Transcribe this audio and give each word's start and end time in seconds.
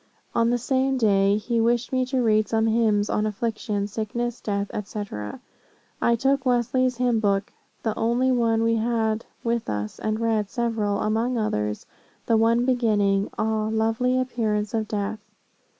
On 0.33 0.49
the 0.49 0.57
same 0.57 0.97
day, 0.97 1.37
he 1.37 1.61
wished 1.61 1.91
me 1.91 2.07
to 2.07 2.23
read 2.23 2.47
some 2.49 2.65
hymns 2.65 3.07
on 3.07 3.27
affliction, 3.27 3.85
sickness, 3.85 4.41
death, 4.41 4.69
&c. 4.87 5.03
I 6.01 6.15
took 6.15 6.43
Wesley's 6.43 6.97
Hymn 6.97 7.19
Book, 7.19 7.53
the 7.83 7.95
only 7.95 8.31
one 8.31 8.63
we 8.63 8.77
had 8.77 9.27
with 9.43 9.69
us, 9.69 9.99
and 9.99 10.19
read 10.19 10.49
several, 10.49 10.97
among 11.01 11.37
others, 11.37 11.85
the 12.25 12.35
one 12.35 12.65
beginning 12.65 13.29
'Ah, 13.37 13.67
lovely 13.67 14.19
appearance 14.19 14.73
of 14.73 14.87
death.' 14.87 15.19